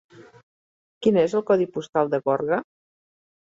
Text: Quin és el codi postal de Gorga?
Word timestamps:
Quin 1.07 1.19
és 1.25 1.37
el 1.41 1.45
codi 1.51 1.69
postal 1.77 2.11
de 2.17 2.23
Gorga? 2.25 2.61